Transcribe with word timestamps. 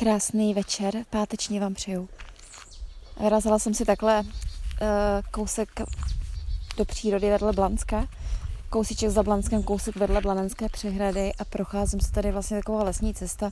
Krásný 0.00 0.54
večer, 0.54 0.94
páteční 1.10 1.60
vám 1.60 1.74
přeju. 1.74 2.08
Vyrazila 3.20 3.58
jsem 3.58 3.74
si 3.74 3.84
takhle 3.84 4.20
uh, 4.20 4.26
kousek 5.30 5.68
do 6.76 6.84
přírody 6.84 7.30
vedle 7.30 7.52
Blanska, 7.52 8.06
kousíček 8.70 9.10
za 9.10 9.22
Blanskem, 9.22 9.62
kousek 9.62 9.96
vedle 9.96 10.20
Blanenské 10.20 10.68
přehrady 10.68 11.32
a 11.38 11.44
procházím 11.44 12.00
se 12.00 12.12
tady 12.12 12.32
vlastně 12.32 12.56
taková 12.56 12.84
lesní 12.84 13.14
cesta. 13.14 13.50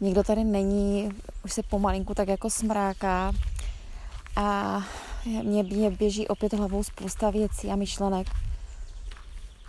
Nikdo 0.00 0.22
tady 0.22 0.44
není, 0.44 1.08
už 1.44 1.52
se 1.52 1.62
pomalinku 1.62 2.14
tak 2.14 2.28
jako 2.28 2.50
smráká 2.50 3.32
a 4.36 4.80
mě, 5.42 5.62
mě 5.62 5.90
běží 5.90 6.28
opět 6.28 6.52
hlavou 6.52 6.82
spousta 6.82 7.30
věcí 7.30 7.70
a 7.70 7.76
myšlenek. 7.76 8.26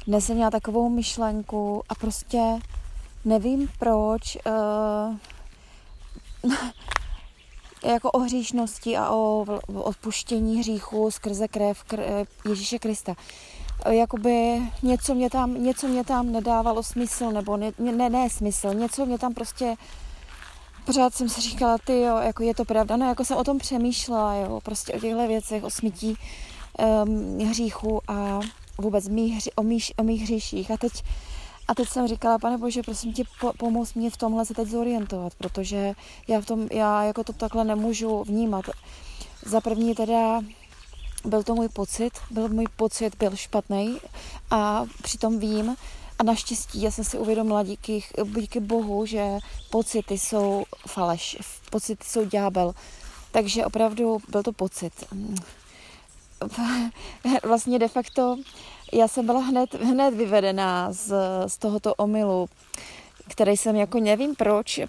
Dnes 0.07 0.25
jsem 0.25 0.35
měla 0.35 0.51
takovou 0.51 0.89
myšlenku 0.89 1.83
a 1.89 1.95
prostě 1.95 2.59
nevím 3.25 3.69
proč, 3.79 4.37
uh, 4.45 5.15
jako 7.83 8.11
o 8.11 8.19
hříšnosti 8.19 8.97
a 8.97 9.09
o 9.09 9.45
odpuštění 9.73 10.59
hříchu 10.59 11.11
skrze 11.11 11.47
krev 11.47 11.83
Ježíše 12.49 12.79
Krista. 12.79 13.15
Jakoby 13.89 14.61
něco 14.83 15.15
mě 15.15 15.29
tam, 15.29 15.63
něco 15.63 15.87
mě 15.87 16.03
tam 16.03 16.31
nedávalo 16.31 16.83
smysl, 16.83 17.31
nebo 17.31 17.57
ne, 17.57 17.71
ne, 17.79 18.09
ne 18.09 18.29
smysl, 18.29 18.73
něco 18.73 19.05
mě 19.05 19.17
tam 19.17 19.33
prostě 19.33 19.75
pořád 20.85 21.13
jsem 21.13 21.29
si 21.29 21.41
říkala, 21.41 21.77
ty 21.77 22.01
jo, 22.01 22.17
jako 22.17 22.43
je 22.43 22.55
to 22.55 22.65
pravda, 22.65 22.97
no 22.97 23.07
jako 23.07 23.25
jsem 23.25 23.37
o 23.37 23.43
tom 23.43 23.57
přemýšlela, 23.57 24.35
jo, 24.35 24.59
prostě 24.63 24.93
o 24.93 24.99
těchto 24.99 25.27
věcech, 25.27 25.63
o 25.63 25.69
smítí 25.69 26.17
um, 27.05 27.39
hříchu 27.39 28.01
a 28.07 28.39
vůbec 28.77 29.07
mých, 29.07 29.49
o, 29.55 29.63
mých, 29.63 29.91
o 29.97 30.03
mých 30.03 30.23
hříších. 30.23 30.71
A 30.71 30.77
teď 30.77 30.91
a 31.67 31.75
teď 31.75 31.89
jsem 31.89 32.07
říkala, 32.07 32.39
pane 32.39 32.57
bože, 32.57 32.83
prosím 32.83 33.13
tě, 33.13 33.23
po, 33.39 33.53
pomoz 33.57 33.93
mě 33.93 34.09
v 34.09 34.17
tomhle 34.17 34.45
se 34.45 34.53
teď 34.53 34.67
zorientovat, 34.67 35.35
protože 35.35 35.93
já 36.27 36.41
v 36.41 36.45
tom, 36.45 36.67
já 36.71 37.03
jako 37.03 37.23
to 37.23 37.33
takhle 37.33 37.63
nemůžu 37.63 38.23
vnímat. 38.23 38.65
Za 39.45 39.61
první 39.61 39.95
teda 39.95 40.41
byl 41.25 41.43
to 41.43 41.55
můj 41.55 41.69
pocit, 41.69 42.13
byl 42.31 42.49
můj 42.49 42.65
pocit, 42.75 43.15
byl 43.15 43.35
špatný 43.35 43.97
a 44.51 44.85
přitom 45.01 45.39
vím, 45.39 45.75
a 46.19 46.23
naštěstí 46.23 46.81
já 46.81 46.91
jsem 46.91 47.03
si 47.03 47.17
uvědomila 47.17 47.63
díky, 47.63 48.03
díky 48.39 48.59
Bohu, 48.59 49.05
že 49.05 49.37
pocity 49.69 50.17
jsou 50.17 50.63
faleš, 50.87 51.37
pocity 51.69 52.05
jsou 52.05 52.25
ďábel. 52.25 52.73
Takže 53.31 53.65
opravdu 53.65 54.17
byl 54.29 54.43
to 54.43 54.51
pocit. 54.51 54.93
Vlastně 57.43 57.79
de 57.79 57.87
facto 57.87 58.37
já 58.91 59.07
jsem 59.07 59.25
byla 59.25 59.39
hned, 59.39 59.73
hned 59.73 60.13
vyvedená 60.13 60.91
z, 60.91 61.13
z 61.47 61.57
tohoto 61.57 61.95
omylu, 61.95 62.49
který 63.29 63.57
jsem 63.57 63.75
jako 63.75 63.99
nevím 63.99 64.35
proč. 64.35 64.79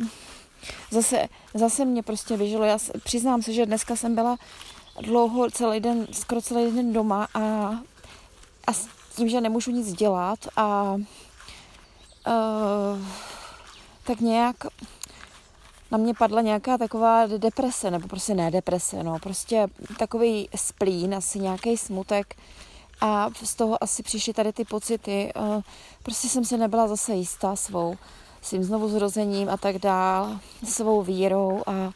Zase, 0.91 1.29
zase 1.55 1.85
mě 1.85 2.03
prostě 2.03 2.37
vyžilo. 2.37 2.65
Já 2.65 2.79
přiznám 3.05 3.43
se, 3.43 3.53
že 3.53 3.67
dneska 3.67 3.97
jsem 3.97 4.15
byla 4.15 4.37
dlouho, 5.01 5.51
celý 5.51 5.81
den, 5.81 6.07
skoro 6.13 6.43
celý 6.43 6.73
den 6.73 6.93
doma 6.93 7.29
a, 7.35 7.41
a 8.67 8.73
s 8.73 8.89
tím, 9.17 9.29
že 9.29 9.41
nemůžu 9.41 9.71
nic 9.71 9.93
dělat 9.93 10.39
a 10.57 10.93
uh, 12.27 12.99
tak 14.05 14.21
nějak 14.21 14.57
na 15.91 15.99
mě 15.99 16.15
padla 16.15 16.41
nějaká 16.41 16.79
taková 16.79 17.27
deprese, 17.27 17.91
nebo 17.91 18.09
prostě 18.09 18.35
ne 18.35 18.51
deprese, 18.51 19.03
no, 19.03 19.19
prostě 19.19 19.67
takový 19.99 20.49
splín, 20.57 21.15
asi 21.15 21.39
nějaký 21.39 21.77
smutek, 21.77 22.37
a 23.03 23.31
z 23.45 23.55
toho 23.55 23.85
asi 23.85 24.03
přišly 24.03 24.33
tady 24.33 24.53
ty 24.53 24.65
pocity. 24.65 25.33
Eh, 25.37 25.63
prostě 26.03 26.29
jsem 26.29 26.45
si 26.45 26.57
nebyla 26.57 26.89
zase 26.89 27.15
jistá 27.15 27.57
svou, 27.57 27.97
svým 28.43 28.65
znovu 28.65 28.89
zrozením 28.89 29.49
a 29.49 29.57
tak 29.57 29.79
dál, 29.79 30.39
svou 30.65 31.03
vírou 31.03 31.63
a, 31.67 31.91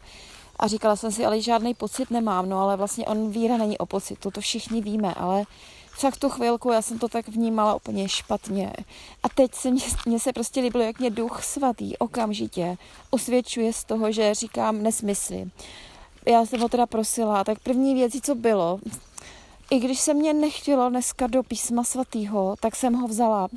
a 0.59 0.67
říkala 0.67 0.95
jsem 0.95 1.11
si, 1.11 1.25
ale 1.25 1.41
žádný 1.41 1.73
pocit 1.73 2.11
nemám, 2.11 2.49
no 2.49 2.59
ale 2.59 2.77
vlastně 2.77 3.05
on 3.05 3.29
víra 3.29 3.57
není 3.57 3.77
o 3.77 3.85
pocitu, 3.85 4.31
to 4.31 4.41
všichni 4.41 4.81
víme, 4.81 5.13
ale 5.13 5.43
fakt 5.99 6.17
tu 6.17 6.29
chvilku 6.29 6.71
já 6.71 6.81
jsem 6.81 6.99
to 6.99 7.07
tak 7.07 7.27
vnímala 7.27 7.75
úplně 7.75 8.09
špatně. 8.09 8.73
A 9.23 9.29
teď 9.29 9.55
se 9.55 9.71
mě, 9.71 9.83
mě 10.05 10.19
se 10.19 10.33
prostě 10.33 10.61
líbilo, 10.61 10.83
jak 10.83 10.99
mě 10.99 11.09
duch 11.09 11.43
svatý 11.43 11.97
okamžitě 11.97 12.77
osvědčuje 13.09 13.73
z 13.73 13.83
toho, 13.83 14.11
že 14.11 14.33
říkám 14.33 14.83
nesmysly. 14.83 15.49
Já 16.25 16.45
jsem 16.45 16.61
ho 16.61 16.69
teda 16.69 16.85
prosila, 16.85 17.43
tak 17.43 17.59
první 17.59 17.93
věcí, 17.93 18.21
co 18.21 18.35
bylo, 18.35 18.79
i 19.69 19.79
když 19.79 19.99
se 19.99 20.13
mě 20.13 20.33
nechtělo 20.33 20.89
dneska 20.89 21.27
do 21.27 21.43
písma 21.43 21.83
svatýho, 21.83 22.55
tak 22.59 22.75
jsem 22.75 22.93
ho 22.93 23.07
vzala. 23.07 23.47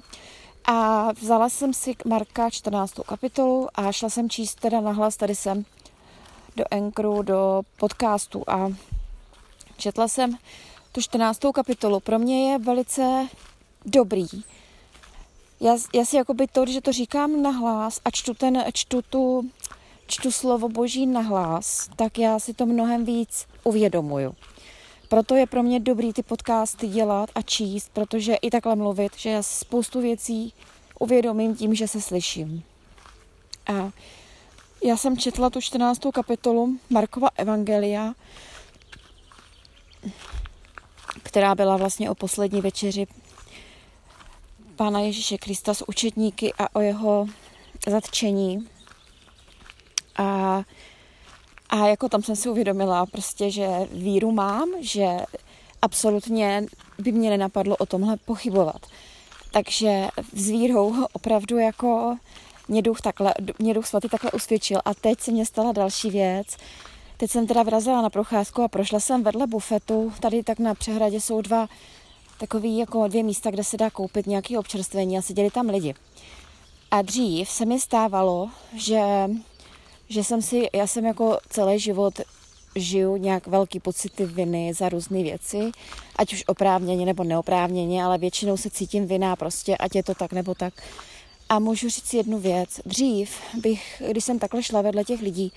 A 0.65 1.09
vzala 1.12 1.48
jsem 1.48 1.75
si 1.75 1.97
Marka 2.04 2.50
14. 2.50 2.94
kapitolu 3.06 3.69
a 3.75 3.93
šla 3.93 4.10
jsem 4.10 4.31
číst 4.31 4.60
teda 4.60 4.81
nahlas, 4.81 5.16
tady 5.16 5.34
jsem 5.34 5.65
do 6.56 6.65
Enkru, 6.71 7.22
do 7.22 7.62
podcastu 7.76 8.44
a 8.47 8.72
četla 9.76 10.09
jsem 10.09 10.38
tu 10.93 11.03
14. 11.03 11.41
kapitolu. 11.54 12.00
Pro 12.00 12.19
mě 12.19 12.53
je 12.53 12.59
velice 12.59 13.28
dobrý. 13.84 14.27
Já, 15.60 15.77
já 15.94 16.04
si 16.04 16.16
jakoby 16.16 16.47
to, 16.47 16.66
že 16.66 16.81
to 16.81 16.92
říkám 16.92 17.42
nahlas 17.42 18.00
a 18.04 18.10
čtu, 18.10 18.34
ten, 18.34 18.65
čtu, 18.72 19.03
tu, 19.03 19.50
čtu 20.06 20.31
slovo 20.32 20.69
boží 20.69 21.06
nahlas, 21.06 21.88
tak 21.97 22.19
já 22.19 22.38
si 22.38 22.54
to 22.54 22.66
mnohem 22.66 23.04
víc 23.04 23.47
uvědomuju. 23.65 24.34
Proto 25.10 25.34
je 25.34 25.47
pro 25.47 25.62
mě 25.62 25.81
dobrý 25.81 26.12
ty 26.12 26.22
podcasty 26.22 26.88
dělat 26.88 27.31
a 27.34 27.43
číst, 27.43 27.91
protože 27.93 28.34
i 28.34 28.50
takhle 28.50 28.76
mluvit, 28.76 29.12
že 29.16 29.31
já 29.31 29.43
spoustu 29.43 30.00
věcí 30.00 30.54
uvědomím 30.98 31.56
tím, 31.56 31.75
že 31.75 31.88
se 31.88 32.00
slyším. 32.00 32.62
A 33.66 33.91
já 34.84 34.97
jsem 34.97 35.19
četla 35.19 35.50
tu 35.50 35.60
14. 35.60 36.00
kapitolu 36.15 36.78
Markova 36.91 37.28
Evangelia, 37.37 38.15
která 41.22 41.54
byla 41.54 41.77
vlastně 41.77 42.10
o 42.10 42.15
poslední 42.15 42.60
večeři 42.60 43.06
Pána 44.77 45.00
Ježíše 45.00 45.38
Krista 45.38 45.75
s 45.75 45.88
učetníky 45.88 46.53
a 46.59 46.75
o 46.77 46.81
jeho 46.81 47.27
zatčení. 47.87 48.69
A 50.19 50.62
a 51.71 51.87
jako 51.87 52.09
tam 52.09 52.23
jsem 52.23 52.37
si 52.37 52.49
uvědomila 52.49 53.07
prostě, 53.07 53.51
že 53.51 53.69
víru 53.93 54.33
mám, 54.33 54.69
že 54.81 55.07
absolutně 55.83 56.67
by 56.99 57.13
mě 57.13 57.31
nenapadlo 57.31 57.77
o 57.77 57.87
tomhle 57.87 58.17
pochybovat. 58.17 58.87
Takže 59.53 60.09
s 60.33 60.49
vírou 60.49 61.05
opravdu 61.13 61.59
jako 61.59 62.17
mě 62.69 62.83
duch, 62.83 63.01
takhle, 63.01 63.35
mě 63.59 63.75
duch 63.75 63.87
svatý 63.87 64.09
takhle 64.09 64.31
usvědčil. 64.31 64.81
A 64.85 64.95
teď 64.95 65.21
se 65.21 65.31
mě 65.31 65.47
stala 65.47 65.73
další 65.73 66.11
věc. 66.11 66.47
Teď 67.17 67.31
jsem 67.31 67.47
teda 67.47 67.63
vrazila 67.63 68.03
na 68.03 68.11
procházku 68.11 68.63
a 68.63 68.69
prošla 68.69 69.01
jsem 69.01 69.23
vedle 69.23 69.47
bufetu. 69.47 70.13
Tady 70.21 70.43
tak 70.43 70.59
na 70.59 70.75
přehradě 70.75 71.21
jsou 71.21 71.41
dva 71.41 71.69
takový 72.39 72.79
jako 72.79 73.09
dvě 73.09 73.23
místa, 73.23 73.51
kde 73.51 73.65
se 73.65 73.77
dá 73.77 73.91
koupit 73.91 74.27
nějaké 74.27 74.59
občerstvení 74.59 75.19
a 75.19 75.23
seděli 75.23 75.51
tam 75.51 75.69
lidi. 75.69 75.95
A 76.91 77.03
dřív 77.03 77.51
se 77.51 77.65
mi 77.65 77.81
stávalo, 77.81 78.51
že 78.77 79.01
že 80.10 80.25
jsem 80.25 80.43
si, 80.43 80.69
já 80.72 80.87
jsem 80.87 81.04
jako 81.04 81.38
celý 81.48 81.78
život 81.78 82.21
žiju 82.76 83.16
nějak 83.16 83.47
velký 83.47 83.81
pocity 83.81 84.26
viny 84.26 84.75
za 84.75 84.88
různé 84.88 85.22
věci, 85.22 85.71
ať 86.16 86.32
už 86.32 86.44
oprávněně 86.47 87.06
nebo 87.06 87.25
neoprávněně, 87.25 88.04
ale 88.04 88.19
většinou 88.19 88.56
se 88.56 88.71
cítím 88.71 89.06
vina 89.06 89.37
prostě, 89.37 89.76
ať 89.76 89.94
je 89.94 90.03
to 90.03 90.15
tak 90.15 90.32
nebo 90.32 90.54
tak. 90.54 90.75
A 91.48 91.59
můžu 91.59 91.88
říct 91.88 92.15
jednu 92.15 92.38
věc. 92.38 92.81
Dřív 92.87 93.31
bych, 93.54 94.03
když 94.10 94.25
jsem 94.25 94.38
takhle 94.38 94.62
šla 94.62 94.82
vedle 94.82 95.04
těch 95.04 95.21
lidí, 95.21 95.53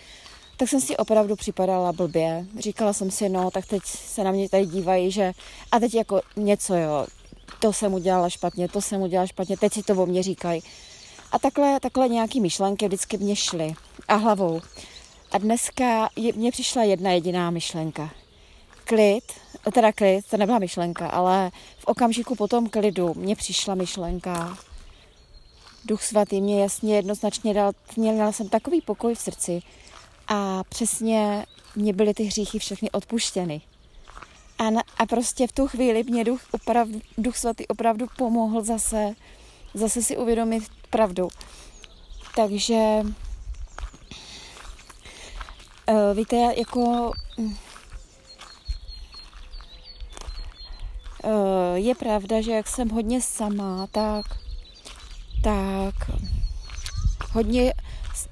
tak 0.57 0.69
jsem 0.69 0.81
si 0.81 0.97
opravdu 0.97 1.35
připadala 1.35 1.93
blbě. 1.93 2.45
Říkala 2.59 2.93
jsem 2.93 3.11
si, 3.11 3.29
no, 3.29 3.51
tak 3.51 3.65
teď 3.65 3.83
se 3.85 4.23
na 4.23 4.31
mě 4.31 4.49
tady 4.49 4.65
dívají, 4.65 5.11
že 5.11 5.31
a 5.71 5.79
teď 5.79 5.95
jako 5.95 6.21
něco, 6.35 6.75
jo, 6.75 7.05
to 7.59 7.73
jsem 7.73 7.93
udělala 7.93 8.29
špatně, 8.29 8.67
to 8.67 8.81
jsem 8.81 9.01
udělala 9.01 9.27
špatně, 9.27 9.57
teď 9.57 9.73
si 9.73 9.83
to 9.83 9.93
o 9.93 10.05
mě 10.05 10.23
říkají. 10.23 10.61
A 11.33 11.39
takhle, 11.39 11.79
takhle 11.79 12.09
nějaký 12.09 12.41
myšlenky 12.41 12.87
vždycky 12.87 13.17
mě 13.17 13.35
šly 13.35 13.73
a 14.07 14.15
hlavou. 14.15 14.61
A 15.31 15.37
dneska 15.37 16.09
je, 16.15 16.33
mně 16.33 16.51
přišla 16.51 16.83
jedna 16.83 17.11
jediná 17.11 17.51
myšlenka. 17.51 18.11
Klid, 18.83 19.23
teda 19.73 19.91
klid, 19.91 20.25
to 20.29 20.37
nebyla 20.37 20.59
myšlenka, 20.59 21.07
ale 21.07 21.51
v 21.77 21.85
okamžiku 21.85 22.35
po 22.35 22.47
tom 22.47 22.69
klidu 22.69 23.13
mě 23.13 23.35
přišla 23.35 23.75
myšlenka. 23.75 24.57
Duch 25.85 26.03
svatý 26.03 26.41
mě 26.41 26.61
jasně 26.61 26.95
jednoznačně 26.95 27.53
dal, 27.53 27.71
měla 27.97 28.31
jsem 28.31 28.49
takový 28.49 28.81
pokoj 28.81 29.15
v 29.15 29.19
srdci 29.19 29.61
a 30.27 30.63
přesně 30.69 31.45
mě 31.75 31.93
byly 31.93 32.13
ty 32.13 32.23
hříchy 32.23 32.59
všechny 32.59 32.91
odpuštěny. 32.91 33.61
A, 34.57 34.69
na, 34.69 34.81
a 34.97 35.05
prostě 35.05 35.47
v 35.47 35.51
tu 35.51 35.67
chvíli 35.67 36.03
mě 36.03 36.23
duch, 36.23 36.41
opravdu, 36.51 37.01
duch 37.17 37.37
svatý 37.37 37.67
opravdu 37.67 38.05
pomohl 38.17 38.63
zase, 38.63 39.13
zase 39.73 40.01
si 40.01 40.17
uvědomit 40.17 40.63
pravdu. 40.89 41.27
Takže 42.35 43.01
Uh, 45.89 46.17
víte, 46.17 46.53
jako 46.57 47.11
uh, 47.37 47.51
je 51.73 51.95
pravda, 51.95 52.41
že 52.41 52.51
jak 52.51 52.67
jsem 52.67 52.89
hodně 52.89 53.21
sama, 53.21 53.87
tak 53.91 54.25
tak 55.43 55.95
hodně 57.31 57.73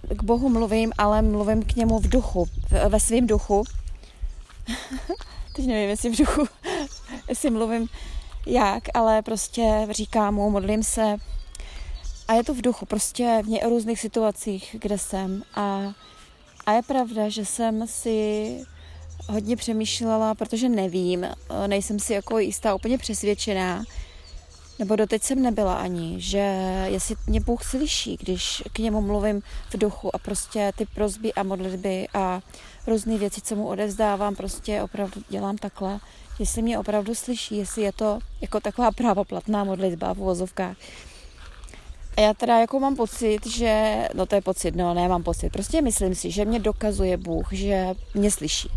k 0.09 0.23
Bohu 0.23 0.49
mluvím, 0.49 0.91
ale 0.97 1.21
mluvím 1.21 1.63
k 1.63 1.75
němu 1.75 1.99
v 1.99 2.07
duchu, 2.07 2.49
ve 2.89 2.99
svém 2.99 3.27
duchu. 3.27 3.63
Teď 5.55 5.67
nevím, 5.67 5.89
jestli 5.89 6.09
v 6.09 6.17
duchu, 6.17 6.47
jestli 7.29 7.49
mluvím 7.49 7.87
jak, 8.45 8.83
ale 8.93 9.21
prostě 9.21 9.87
říkám 9.91 10.35
mu, 10.35 10.49
modlím 10.49 10.83
se. 10.83 11.15
A 12.27 12.33
je 12.33 12.43
to 12.43 12.53
v 12.53 12.61
duchu, 12.61 12.85
prostě 12.85 13.41
v 13.43 13.47
ně 13.47 13.59
různých 13.69 13.99
situacích, 13.99 14.75
kde 14.79 14.97
jsem. 14.97 15.43
A, 15.55 15.93
a 16.65 16.71
je 16.71 16.81
pravda, 16.81 17.29
že 17.29 17.45
jsem 17.45 17.87
si 17.87 18.57
hodně 19.29 19.55
přemýšlela, 19.55 20.35
protože 20.35 20.69
nevím, 20.69 21.27
nejsem 21.67 21.99
si 21.99 22.13
jako 22.13 22.39
jistá, 22.39 22.75
úplně 22.75 22.97
přesvědčená, 22.97 23.83
nebo 24.81 24.95
doteď 24.95 25.23
jsem 25.23 25.41
nebyla 25.41 25.73
ani, 25.73 26.21
že 26.21 26.37
jestli 26.85 27.15
mě 27.27 27.39
Bůh 27.39 27.63
slyší, 27.63 28.17
když 28.21 28.63
k 28.73 28.79
němu 28.79 29.01
mluvím 29.01 29.41
v 29.69 29.77
duchu 29.77 30.15
a 30.15 30.17
prostě 30.17 30.71
ty 30.75 30.85
prozby 30.85 31.33
a 31.33 31.43
modlitby 31.43 32.07
a 32.13 32.41
různé 32.87 33.17
věci, 33.17 33.41
co 33.41 33.55
mu 33.55 33.67
odevzdávám, 33.67 34.35
prostě 34.35 34.81
opravdu 34.81 35.21
dělám 35.29 35.57
takhle, 35.57 35.99
jestli 36.39 36.61
mě 36.61 36.79
opravdu 36.79 37.15
slyší, 37.15 37.57
jestli 37.57 37.81
je 37.81 37.91
to 37.91 38.19
jako 38.41 38.59
taková 38.59 38.91
právoplatná 38.91 39.63
modlitba 39.63 40.13
v 40.13 40.19
uvozovkách. 40.19 40.77
A 42.17 42.21
já 42.21 42.33
teda 42.33 42.59
jako 42.59 42.79
mám 42.79 42.95
pocit, 42.95 43.47
že, 43.47 44.07
no 44.13 44.25
to 44.25 44.35
je 44.35 44.41
pocit, 44.41 44.75
no 44.75 44.93
ne, 44.93 45.07
mám 45.07 45.23
pocit, 45.23 45.49
prostě 45.49 45.81
myslím 45.81 46.15
si, 46.15 46.31
že 46.31 46.45
mě 46.45 46.59
dokazuje 46.59 47.17
Bůh, 47.17 47.53
že 47.53 47.93
mě 48.13 48.31
slyší. 48.31 48.69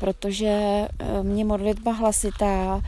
Protože 0.00 0.48
eh, 0.48 1.22
mě 1.22 1.44
modlitba 1.44 1.92
hlasitá, 1.92 2.80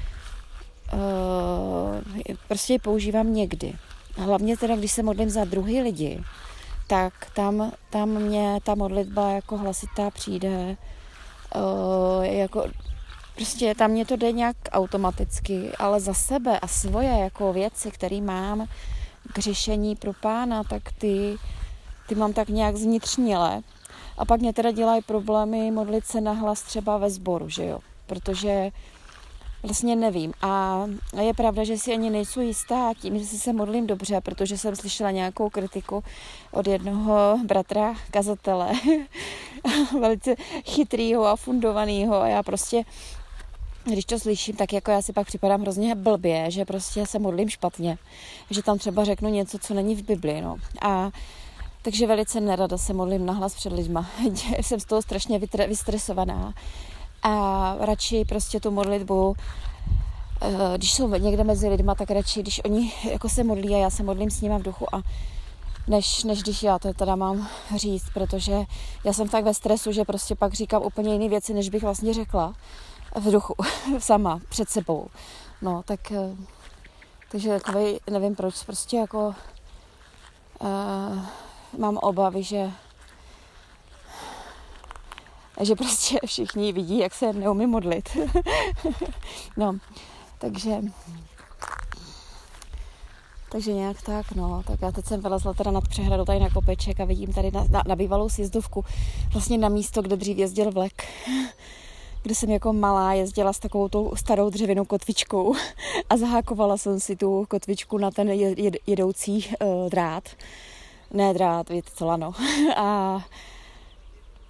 uh, 0.92 2.36
prostě 2.48 2.72
ji 2.72 2.78
používám 2.78 3.34
někdy. 3.34 3.72
Hlavně 4.16 4.56
teda, 4.56 4.76
když 4.76 4.92
se 4.92 5.02
modlím 5.02 5.30
za 5.30 5.44
druhý 5.44 5.80
lidi, 5.80 6.24
tak 6.86 7.12
tam, 7.34 7.72
tam 7.90 8.08
mě 8.08 8.60
ta 8.64 8.74
modlitba 8.74 9.30
jako 9.30 9.56
hlasitá 9.56 10.10
přijde, 10.10 10.76
uh, 11.54 12.24
jako 12.24 12.64
prostě 13.34 13.74
tam 13.74 13.90
mě 13.90 14.06
to 14.06 14.16
jde 14.16 14.32
nějak 14.32 14.56
automaticky, 14.72 15.72
ale 15.78 16.00
za 16.00 16.14
sebe 16.14 16.60
a 16.60 16.66
svoje 16.66 17.18
jako 17.18 17.52
věci, 17.52 17.90
které 17.90 18.20
mám 18.20 18.66
k 19.32 19.38
řešení 19.38 19.96
pro 19.96 20.12
pána, 20.12 20.64
tak 20.64 20.82
ty, 20.98 21.36
ty 22.08 22.14
mám 22.14 22.32
tak 22.32 22.48
nějak 22.48 22.76
zvnitřněle. 22.76 23.62
A 24.18 24.24
pak 24.24 24.40
mě 24.40 24.52
teda 24.52 24.70
dělají 24.70 25.02
problémy 25.02 25.70
modlit 25.70 26.06
se 26.06 26.20
na 26.20 26.32
hlas 26.32 26.62
třeba 26.62 26.98
ve 26.98 27.10
sboru, 27.10 27.48
že 27.48 27.64
jo? 27.66 27.78
Protože 28.06 28.70
vlastně 29.66 29.96
nevím. 29.96 30.32
A 30.42 30.82
je 31.22 31.34
pravda, 31.34 31.64
že 31.64 31.78
si 31.78 31.92
ani 31.92 32.10
nejsou 32.10 32.40
jistá 32.40 32.92
tím, 33.00 33.18
že 33.18 33.24
si 33.24 33.38
se 33.38 33.52
modlím 33.52 33.86
dobře, 33.86 34.20
protože 34.20 34.58
jsem 34.58 34.76
slyšela 34.76 35.10
nějakou 35.10 35.50
kritiku 35.50 36.04
od 36.52 36.66
jednoho 36.66 37.38
bratra 37.44 37.94
kazatele, 38.10 38.72
velice 40.00 40.34
chytrýho 40.64 41.26
a 41.26 41.36
fundovanýho 41.36 42.20
a 42.20 42.28
já 42.28 42.42
prostě 42.42 42.82
když 43.84 44.04
to 44.04 44.18
slyším, 44.18 44.56
tak 44.56 44.72
jako 44.72 44.90
já 44.90 45.02
si 45.02 45.12
pak 45.12 45.26
připadám 45.26 45.60
hrozně 45.60 45.94
blbě, 45.94 46.50
že 46.50 46.64
prostě 46.64 47.06
se 47.06 47.18
modlím 47.18 47.48
špatně, 47.48 47.98
že 48.50 48.62
tam 48.62 48.78
třeba 48.78 49.04
řeknu 49.04 49.28
něco, 49.28 49.58
co 49.58 49.74
není 49.74 49.96
v 49.96 50.02
Bibli, 50.02 50.40
no. 50.40 50.56
A 50.82 51.10
takže 51.82 52.06
velice 52.06 52.40
nerada 52.40 52.78
se 52.78 52.92
modlím 52.92 53.26
nahlas 53.26 53.54
před 53.54 53.72
lidma. 53.72 54.10
Jsem 54.60 54.80
z 54.80 54.84
toho 54.84 55.02
strašně 55.02 55.40
vystresovaná 55.68 56.54
a 57.22 57.74
radši 57.80 58.24
prostě 58.28 58.60
tu 58.60 58.70
modlitbu 58.70 59.36
eh, 60.42 60.48
když 60.76 60.92
jsou 60.92 61.08
někde 61.08 61.44
mezi 61.44 61.68
lidma, 61.68 61.94
tak 61.94 62.10
radši, 62.10 62.42
když 62.42 62.60
oni 62.64 62.92
jako 63.10 63.28
se 63.28 63.44
modlí 63.44 63.74
a 63.74 63.78
já 63.78 63.90
se 63.90 64.02
modlím 64.02 64.30
s 64.30 64.40
nimi 64.40 64.58
v 64.58 64.62
duchu 64.62 64.94
a 64.94 65.02
než, 65.88 66.24
než 66.24 66.42
když 66.42 66.62
já 66.62 66.78
to 66.78 66.94
teda 66.94 67.16
mám 67.16 67.48
říct, 67.76 68.10
protože 68.14 68.64
já 69.04 69.12
jsem 69.12 69.28
tak 69.28 69.44
ve 69.44 69.54
stresu, 69.54 69.92
že 69.92 70.04
prostě 70.04 70.34
pak 70.34 70.54
říkám 70.54 70.82
úplně 70.82 71.12
jiné 71.12 71.28
věci, 71.28 71.54
než 71.54 71.68
bych 71.68 71.82
vlastně 71.82 72.14
řekla 72.14 72.54
v 73.14 73.30
duchu, 73.30 73.54
sama, 73.98 74.40
před 74.48 74.68
sebou. 74.68 75.06
No, 75.62 75.82
tak 75.82 76.12
eh, 76.12 76.36
takže 77.30 77.58
takový, 77.60 77.98
nevím 78.10 78.34
proč, 78.34 78.62
prostě 78.62 78.96
jako 78.96 79.34
uh, 80.60 81.18
mám 81.78 81.96
obavy, 81.96 82.42
že 82.42 82.70
že 85.64 85.74
prostě 85.74 86.18
všichni 86.26 86.72
vidí, 86.72 86.98
jak 86.98 87.14
se 87.14 87.32
neumí 87.32 87.66
modlit. 87.66 88.16
no, 89.56 89.78
takže 90.38 90.80
takže 93.56 93.72
nějak 93.72 94.02
tak, 94.02 94.32
no. 94.32 94.62
Tak 94.66 94.82
já 94.82 94.92
teď 94.92 95.04
jsem 95.06 95.20
vylezla 95.20 95.54
teda 95.54 95.70
nad 95.70 95.88
přehradu 95.88 96.24
tady 96.24 96.40
na 96.40 96.50
kopeček 96.50 97.00
a 97.00 97.04
vidím 97.04 97.32
tady 97.32 97.50
na, 97.50 97.66
na, 97.70 97.82
na 97.86 97.96
bývalou 97.96 98.28
sjezdovku, 98.28 98.84
vlastně 99.32 99.58
na 99.58 99.68
místo, 99.68 100.02
kde 100.02 100.16
dřív 100.16 100.38
jezdil 100.38 100.70
vlek, 100.70 101.04
kde 102.22 102.34
jsem 102.34 102.50
jako 102.50 102.72
malá 102.72 103.12
jezdila 103.12 103.52
s 103.52 103.58
takovou 103.58 103.88
tou 103.88 104.16
starou 104.16 104.50
dřevěnou 104.50 104.84
kotvičkou 104.84 105.54
a 106.10 106.16
zahákovala 106.16 106.76
jsem 106.76 107.00
si 107.00 107.16
tu 107.16 107.46
kotvičku 107.48 107.98
na 107.98 108.10
ten 108.10 108.30
jedoucí 108.86 109.54
uh, 109.60 109.90
drát. 109.90 110.28
Ne 111.10 111.34
drát, 111.34 111.68
víte 111.68 111.90
co, 111.94 112.06
lano. 112.06 112.32
a 112.76 113.20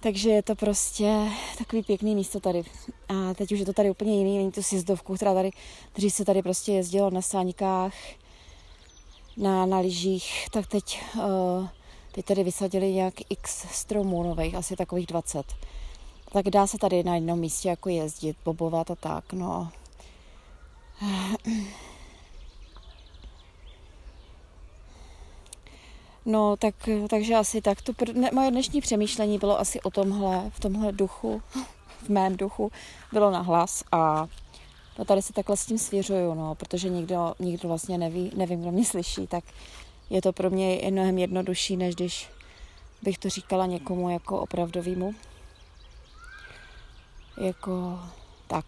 takže 0.07 0.29
je 0.29 0.43
to 0.43 0.55
prostě 0.55 1.29
takový 1.57 1.83
pěkný 1.83 2.15
místo 2.15 2.39
tady. 2.39 2.63
A 3.09 3.33
teď 3.33 3.51
už 3.51 3.59
je 3.59 3.65
to 3.65 3.73
tady 3.73 3.89
úplně 3.89 4.17
jiný, 4.17 4.37
není 4.37 4.51
to 4.51 4.63
sjezdovku, 4.63 5.15
která 5.15 5.33
tady, 5.33 5.51
dřív 5.95 6.13
se 6.13 6.25
tady 6.25 6.41
prostě 6.41 6.71
jezdilo 6.71 7.09
na 7.09 7.21
sáňkách, 7.21 7.93
na, 9.37 9.65
na 9.65 9.79
lyžích, 9.79 10.47
tak 10.51 10.67
teď, 10.67 11.01
uh, 11.15 11.67
teď 12.11 12.25
tady 12.25 12.43
vysadili 12.43 12.93
nějak 12.93 13.13
x 13.29 13.65
stromů 13.71 14.23
nových, 14.23 14.55
asi 14.55 14.75
takových 14.75 15.07
20. 15.07 15.45
Tak 16.31 16.49
dá 16.49 16.67
se 16.67 16.77
tady 16.77 17.03
na 17.03 17.15
jednom 17.15 17.39
místě 17.39 17.69
jako 17.69 17.89
jezdit, 17.89 18.37
bobovat 18.45 18.91
a 18.91 18.95
tak, 18.95 19.33
no. 19.33 19.69
No, 26.27 26.57
tak, 26.57 26.75
takže 27.09 27.35
asi 27.35 27.61
tak. 27.61 27.81
To 27.81 27.93
moje 28.31 28.51
dnešní 28.51 28.81
přemýšlení 28.81 29.37
bylo 29.37 29.59
asi 29.59 29.81
o 29.81 29.91
tomhle, 29.91 30.49
v 30.49 30.59
tomhle 30.59 30.91
duchu, 30.91 31.41
v 32.03 32.09
mém 32.09 32.37
duchu, 32.37 32.71
bylo 33.13 33.31
na 33.31 33.41
hlas 33.41 33.83
a 33.91 34.27
no 34.99 35.05
tady 35.05 35.21
se 35.21 35.33
takhle 35.33 35.57
s 35.57 35.65
tím 35.65 35.77
svěřuju, 35.77 36.33
no, 36.33 36.55
protože 36.55 36.89
nikdo, 36.89 37.33
nikdo 37.39 37.67
vlastně 37.67 37.97
neví, 37.97 38.31
nevím, 38.35 38.61
kdo 38.61 38.71
mě 38.71 38.85
slyší, 38.85 39.27
tak 39.27 39.43
je 40.09 40.21
to 40.21 40.33
pro 40.33 40.49
mě 40.49 40.91
mnohem 40.91 41.17
jednodušší, 41.17 41.77
než 41.77 41.95
když 41.95 42.29
bych 43.01 43.17
to 43.17 43.29
říkala 43.29 43.65
někomu 43.65 44.09
jako 44.09 44.39
opravdovýmu. 44.39 45.15
Jako 47.41 47.99
tak. 48.47 48.65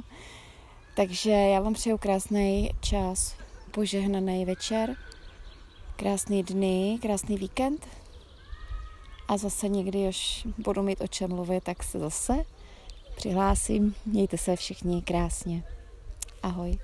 Takže 0.96 1.30
já 1.30 1.60
vám 1.60 1.74
přeju 1.74 1.98
krásný 1.98 2.70
čas, 2.80 3.34
požehnaný 3.70 4.44
večer 4.44 4.96
krásný 5.96 6.42
dny, 6.42 6.98
krásný 7.02 7.36
víkend 7.38 7.86
a 9.28 9.36
zase 9.36 9.68
někdy, 9.68 10.08
až 10.08 10.46
budu 10.58 10.82
mít 10.82 11.00
o 11.00 11.06
čem 11.06 11.30
mluvit, 11.30 11.64
tak 11.64 11.82
se 11.82 11.98
zase 11.98 12.34
přihlásím. 13.16 13.94
Mějte 14.06 14.38
se 14.38 14.56
všichni 14.56 15.02
krásně. 15.02 15.64
Ahoj. 16.42 16.78